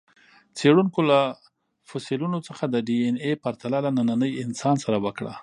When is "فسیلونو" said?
1.89-2.37